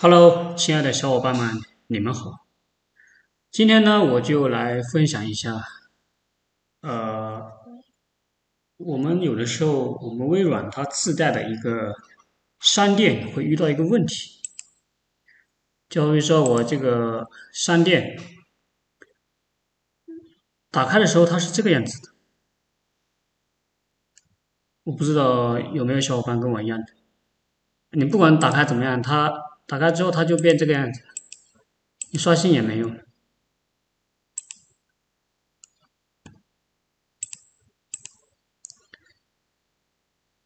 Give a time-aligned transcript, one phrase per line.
[0.00, 2.44] Hello，亲爱的小伙伴们，你们好。
[3.52, 5.62] 今天呢，我就来分享一下，
[6.80, 7.52] 呃，
[8.76, 11.94] 我们有的时候，我们微软它自带的一个
[12.58, 14.42] 商店会遇到一个问题，
[15.88, 18.18] 就比如说我这个商店
[20.72, 22.08] 打开的时候，它是这个样子的，
[24.82, 26.86] 我不知道有没有小伙伴跟我一样的。
[27.90, 29.32] 你不管打开怎么样，它
[29.66, 31.02] 打开之后它就变这个样子，
[32.10, 33.00] 你刷新也没用。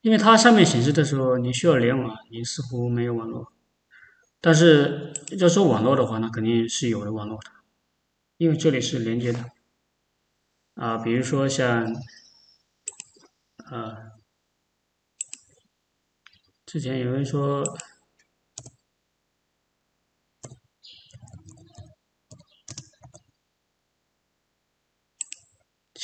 [0.00, 3.52] 因为它上面显示的时候，你需要联网，你似乎没有网络。
[4.40, 7.50] 但是要说网络的话，那肯定是有的网络的，
[8.36, 9.50] 因为这里是连接的
[10.74, 10.96] 啊。
[10.96, 11.92] 比如说像
[13.56, 14.12] 啊，
[16.64, 17.64] 之前有人说，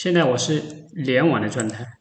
[0.04, 0.60] 现在我是
[0.92, 1.98] 联网的状态。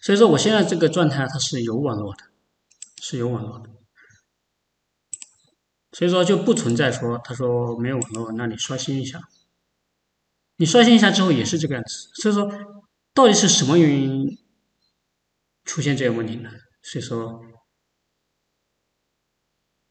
[0.00, 2.22] 所以说，我现在这个状态它是有网络的，
[3.02, 3.68] 是有网络的，
[5.92, 9.20] 所以说就不存在说他说没有网络，那你刷新一下，
[10.56, 12.08] 你刷新一下之后也是这个样子。
[12.14, 12.50] 所以说，
[13.12, 14.41] 到底是什么原因
[15.72, 16.50] 出现这个问题呢？
[16.82, 17.42] 所以说，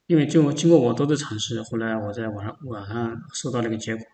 [0.06, 4.06] 因为就经过我多次尝试，后来我在网上网上收到了一个结果。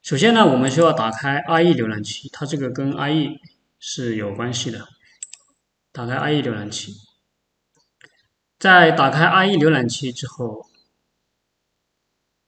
[0.00, 3.40] 首先呢，我们需要打开 IE 浏览器，它这个跟 IE
[3.80, 4.86] 是有关系的。
[5.90, 6.94] 打开 IE 浏览器，
[8.60, 10.68] 在打开 IE 浏览器之后，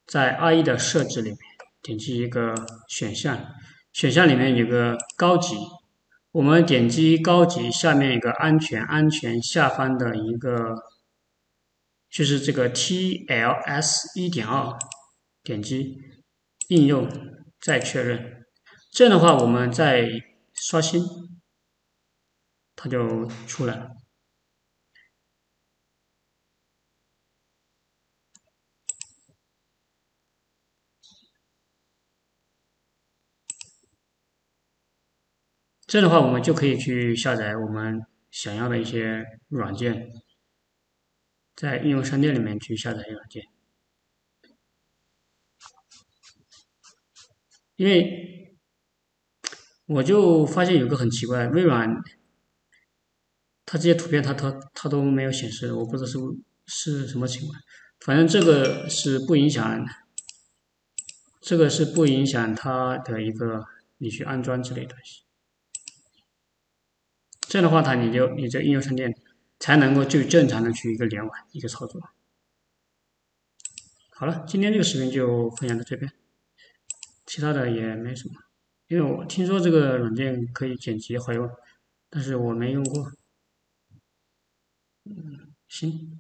[0.07, 1.39] 在 IE 的设置里面
[1.83, 2.55] 点击一个
[2.89, 3.53] 选项，
[3.93, 5.57] 选项里面有个高级，
[6.35, 10.75] 我们点击高级下面一个安全，安全下方的一个
[12.11, 14.77] 就是这个 TLS 一点二，
[15.45, 15.97] 点击
[16.71, 17.09] 应用
[17.61, 18.45] 再确认，
[18.91, 20.09] 这样的话我们再
[20.55, 21.05] 刷新。
[22.75, 24.04] 它就出来了。
[35.95, 40.11] 这样的话，我们就可以去下载我们想要的一些软件，
[41.55, 43.45] 在应用商店里面去下载软件。
[47.77, 48.59] 因为
[49.87, 51.89] 我就发现有个很奇怪，微软。
[53.65, 56.19] 它这些图片它它它都没有显示，我不知道是
[56.67, 57.57] 是什么情况。
[58.01, 59.87] 反正这个是不影响，
[61.41, 63.65] 这个是不影响它的一个
[63.99, 65.24] 你去安装之类东西。
[67.55, 69.17] 这样的话，它你就你这应用商店
[69.61, 72.03] 才能够就正常的去一个联网一个操作。
[74.11, 76.11] 好了，今天这个视频就分享到这边，
[77.25, 78.35] 其他的也没什么。
[78.89, 81.49] 因为我听说这个软件可以剪辑好用，
[82.11, 83.13] 但是我没用过。
[85.05, 86.19] 嗯，行。